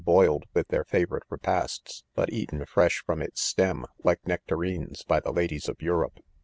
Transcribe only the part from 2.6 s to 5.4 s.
fresh from its stem, like nectarine^ by the